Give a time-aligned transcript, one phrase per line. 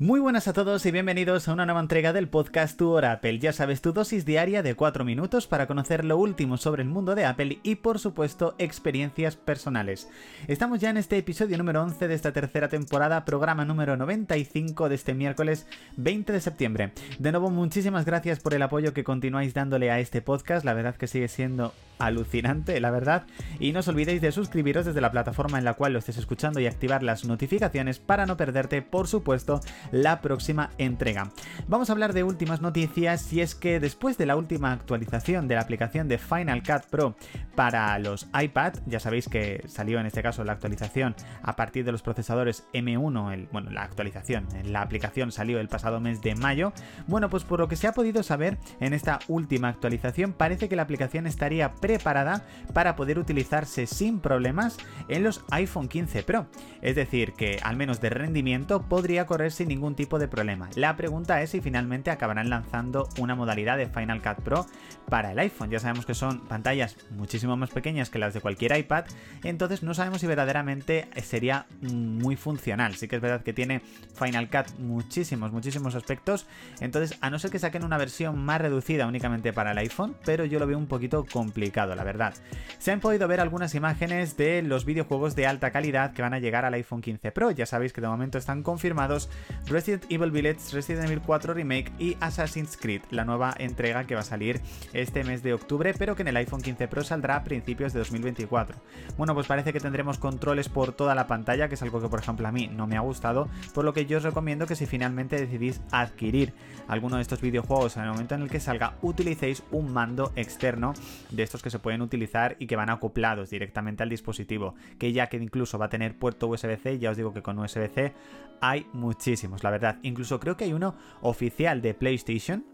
[0.00, 3.40] Muy buenas a todos y bienvenidos a una nueva entrega del podcast Tu Hora Apple.
[3.40, 7.16] Ya sabes, tu dosis diaria de 4 minutos para conocer lo último sobre el mundo
[7.16, 10.08] de Apple y por supuesto experiencias personales.
[10.46, 14.94] Estamos ya en este episodio número 11 de esta tercera temporada, programa número 95 de
[14.94, 16.92] este miércoles 20 de septiembre.
[17.18, 20.94] De nuevo, muchísimas gracias por el apoyo que continuáis dándole a este podcast, la verdad
[20.94, 23.26] que sigue siendo alucinante, la verdad.
[23.58, 26.60] Y no os olvidéis de suscribiros desde la plataforma en la cual lo estés escuchando
[26.60, 29.60] y activar las notificaciones para no perderte, por supuesto,
[29.90, 31.30] la próxima entrega.
[31.66, 35.54] Vamos a hablar de últimas noticias y es que después de la última actualización de
[35.54, 37.16] la aplicación de Final Cut Pro
[37.54, 41.92] para los iPad, ya sabéis que salió en este caso la actualización a partir de
[41.92, 46.72] los procesadores M1, el, bueno, la actualización, la aplicación salió el pasado mes de mayo.
[47.06, 50.76] Bueno, pues por lo que se ha podido saber en esta última actualización parece que
[50.76, 54.76] la aplicación estaría preparada para poder utilizarse sin problemas
[55.08, 56.46] en los iPhone 15 Pro.
[56.82, 60.68] Es decir, que al menos de rendimiento podría correr sin ningún tipo de problema.
[60.74, 64.66] La pregunta es si finalmente acabarán lanzando una modalidad de Final Cut Pro
[65.08, 65.70] para el iPhone.
[65.70, 69.06] Ya sabemos que son pantallas muchísimo más pequeñas que las de cualquier iPad,
[69.42, 72.96] entonces no sabemos si verdaderamente sería muy funcional.
[72.96, 73.80] Sí que es verdad que tiene
[74.14, 76.46] Final Cut muchísimos, muchísimos aspectos,
[76.80, 80.44] entonces a no ser que saquen una versión más reducida únicamente para el iPhone, pero
[80.44, 82.34] yo lo veo un poquito complicado la verdad.
[82.78, 86.38] Se han podido ver algunas imágenes de los videojuegos de alta calidad que van a
[86.38, 87.50] llegar al iPhone 15 Pro.
[87.50, 89.28] Ya sabéis que de momento están confirmados
[89.66, 94.20] Resident Evil Village, Resident Evil 4 Remake y Assassin's Creed, la nueva entrega que va
[94.20, 94.60] a salir
[94.92, 98.00] este mes de octubre, pero que en el iPhone 15 Pro saldrá a principios de
[98.00, 98.76] 2024.
[99.16, 102.20] Bueno, pues parece que tendremos controles por toda la pantalla, que es algo que por
[102.20, 104.86] ejemplo a mí no me ha gustado, por lo que yo os recomiendo que si
[104.86, 106.54] finalmente decidís adquirir
[106.88, 110.94] alguno de estos videojuegos en el momento en el que salga, utilicéis un mando externo
[111.30, 115.28] de estos que se pueden utilizar y que van acoplados directamente al dispositivo, que ya
[115.28, 118.12] que incluso va a tener puerto USB-C, ya os digo que con USB-C
[118.60, 119.98] hay muchísimos, la verdad.
[120.02, 122.64] Incluso creo que hay uno oficial de PlayStation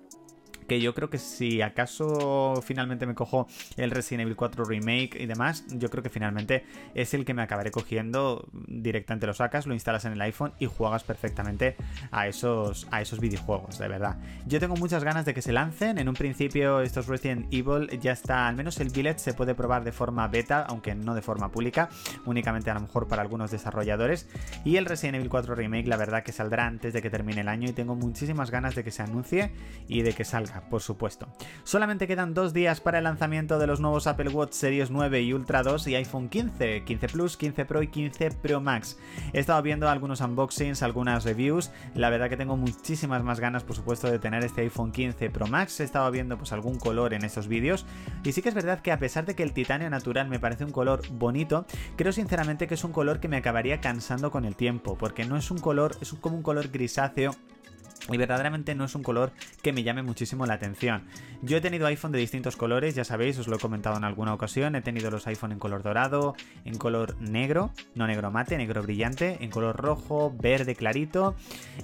[0.66, 5.26] que yo creo que si acaso finalmente me cojo el Resident Evil 4 Remake y
[5.26, 9.74] demás, yo creo que finalmente es el que me acabaré cogiendo directamente lo sacas, lo
[9.74, 11.76] instalas en el iPhone y juegas perfectamente
[12.10, 14.16] a esos, a esos videojuegos, de verdad.
[14.46, 18.12] Yo tengo muchas ganas de que se lancen, en un principio estos Resident Evil ya
[18.12, 21.50] está, al menos el Village se puede probar de forma beta, aunque no de forma
[21.50, 21.88] pública,
[22.24, 24.28] únicamente a lo mejor para algunos desarrolladores,
[24.64, 27.48] y el Resident Evil 4 Remake la verdad que saldrá antes de que termine el
[27.48, 29.52] año y tengo muchísimas ganas de que se anuncie
[29.88, 31.28] y de que salga por supuesto.
[31.64, 35.32] Solamente quedan dos días para el lanzamiento de los nuevos Apple Watch Series 9 y
[35.32, 38.98] Ultra 2 y iPhone 15, 15 Plus, 15 Pro y 15 Pro Max.
[39.32, 43.76] He estado viendo algunos unboxings, algunas reviews, la verdad que tengo muchísimas más ganas por
[43.76, 47.24] supuesto de tener este iPhone 15 Pro Max, he estado viendo pues algún color en
[47.24, 47.86] estos vídeos
[48.22, 50.64] y sí que es verdad que a pesar de que el titanio natural me parece
[50.64, 51.66] un color bonito,
[51.96, 55.36] creo sinceramente que es un color que me acabaría cansando con el tiempo, porque no
[55.36, 57.34] es un color, es como un color grisáceo
[58.10, 59.32] y verdaderamente no es un color
[59.62, 61.04] que me llame muchísimo la atención.
[61.42, 64.34] Yo he tenido iPhone de distintos colores, ya sabéis, os lo he comentado en alguna
[64.34, 64.76] ocasión.
[64.76, 69.38] He tenido los iPhone en color dorado, en color negro, no negro mate, negro brillante,
[69.40, 71.34] en color rojo, verde clarito,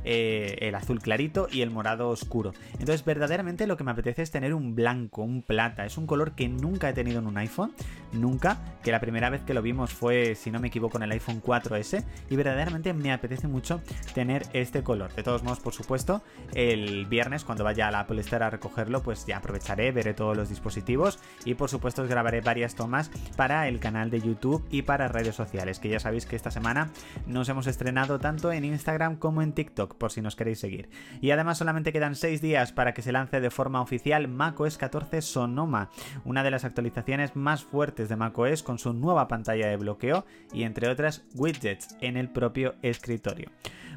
[0.04, 2.52] eh, el azul clarito y el morado oscuro.
[2.72, 5.86] Entonces, verdaderamente lo que me apetece es tener un blanco, un plata.
[5.86, 7.72] Es un color que nunca he tenido en un iPhone,
[8.12, 8.58] nunca.
[8.82, 11.42] Que la primera vez que lo vimos fue, si no me equivoco, en el iPhone
[11.42, 12.04] 4S.
[12.28, 13.80] Y verdaderamente me apetece mucho
[14.14, 15.14] tener este color.
[15.14, 16.09] De todos modos, por supuesto
[16.54, 20.36] el viernes, cuando vaya a la Apple Store a recogerlo, pues ya aprovecharé, veré todos
[20.36, 24.82] los dispositivos y por supuesto os grabaré varias tomas para el canal de YouTube y
[24.82, 26.90] para redes sociales, que ya sabéis que esta semana
[27.26, 30.90] nos hemos estrenado tanto en Instagram como en TikTok, por si nos queréis seguir.
[31.20, 35.22] Y además solamente quedan 6 días para que se lance de forma oficial macOS 14
[35.22, 35.90] Sonoma,
[36.24, 40.64] una de las actualizaciones más fuertes de macOS con su nueva pantalla de bloqueo y
[40.64, 43.50] entre otras widgets en el propio escritorio.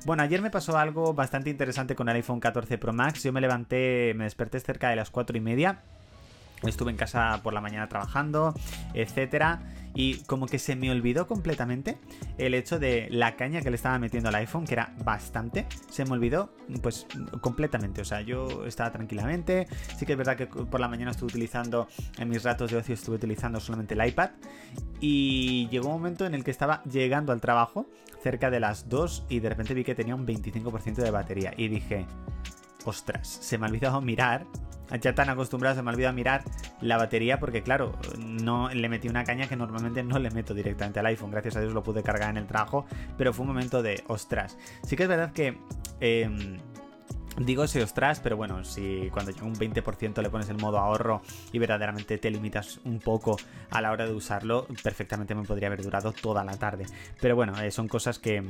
[0.06, 3.24] Bueno, ayer me pasó algo bastante interesante con el iPhone 14 Pro Max.
[3.24, 5.82] Yo me levanté, me desperté cerca de las 4 y media.
[6.66, 8.54] Estuve en casa por la mañana trabajando,
[8.94, 9.62] etcétera
[9.96, 11.98] y como que se me olvidó completamente
[12.38, 16.06] el hecho de la caña que le estaba metiendo al iPhone, que era bastante, se
[16.06, 17.06] me olvidó pues
[17.42, 19.68] completamente, o sea, yo estaba tranquilamente,
[19.98, 21.88] sí que es verdad que por la mañana estuve utilizando,
[22.18, 24.32] en mis ratos de ocio estuve utilizando solamente el iPad
[25.00, 27.88] y llegó un momento en el que estaba llegando al trabajo
[28.22, 31.68] cerca de las 2 y de repente vi que tenía un 25% de batería y
[31.68, 32.08] dije,
[32.86, 34.46] ostras, se me ha olvidado mirar
[34.98, 36.44] ya tan acostumbrado, se me olvidado mirar
[36.82, 41.00] la batería porque claro, no le metí una caña que normalmente no le meto directamente
[41.00, 41.32] al iPhone.
[41.32, 42.86] Gracias a Dios lo pude cargar en el trabajo,
[43.18, 44.58] pero fue un momento de ostras.
[44.84, 45.58] Sí que es verdad que...
[46.00, 46.60] Em,
[47.38, 51.24] Digo ese ostras, pero bueno, si cuando llega un 20% le pones el modo ahorro
[51.52, 53.38] y verdaderamente te limitas un poco
[53.72, 56.86] a la hora de usarlo, perfectamente me podría haber durado toda la tarde.
[57.20, 58.44] Pero bueno, eh, son cosas que,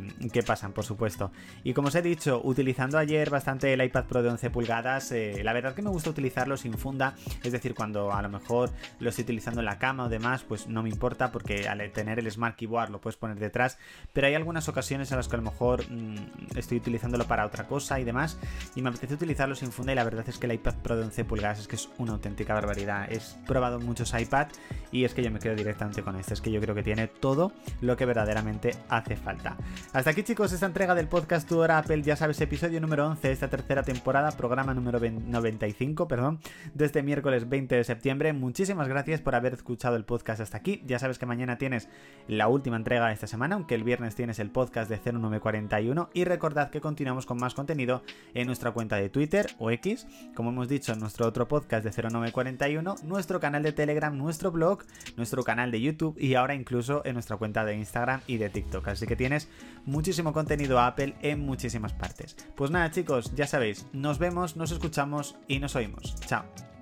[0.46, 1.32] pasan, por supuesto.
[1.64, 5.42] Y como os he dicho, utilizando ayer bastante el iPad Pro de 11 pulgadas, eh,
[5.44, 8.70] la verdad que me gusta utilizarlo sin funda, es decir, cuando a lo mejor
[9.00, 12.20] lo estoy utilizando en la cama o demás, pues no me importa porque al tener
[12.20, 13.78] el Smart Keyboard lo puedes poner detrás,
[14.12, 17.66] pero hay algunas ocasiones en las que a lo mejor mm, estoy utilizándolo para otra
[17.66, 18.38] cosa y demás
[18.76, 21.04] y me apetece utilizarlo sin funda y la verdad es que el iPad Pro de
[21.04, 23.12] 11 pulgadas es que es una auténtica barbaridad.
[23.12, 24.48] He probado muchos iPad
[24.92, 27.08] y es que yo me quedo directamente con este, es que yo creo que tiene
[27.08, 29.58] todo lo que verdaderamente hace falta.
[29.94, 33.28] Hasta aquí chicos esta entrega del podcast Tu Hora Apple, ya sabes, episodio número 11
[33.28, 36.40] de esta tercera temporada, programa número 95, perdón,
[36.74, 38.34] desde este miércoles 20 de septiembre.
[38.34, 40.84] Muchísimas gracias por haber escuchado el podcast hasta aquí.
[40.86, 41.90] Ya sabes que mañana tienes
[42.28, 46.24] la última entrega de esta semana, aunque el viernes tienes el podcast de 0941 y
[46.24, 48.04] recordad que continuamos con más contenido
[48.34, 51.92] en nuestra cuenta de Twitter o X, como hemos dicho en nuestro otro podcast de
[51.92, 54.84] 0941, nuestro canal de Telegram, nuestro blog,
[55.18, 58.88] nuestro canal de YouTube y ahora incluso en nuestra cuenta de Instagram y de TikTok.
[58.88, 59.50] Así que tienes
[59.84, 62.38] muchísimo contenido Apple en muchísimas partes.
[62.56, 66.16] Pues nada chicos, ya sabéis, nos vemos, nos escuchamos y nos oímos.
[66.26, 66.73] Chao.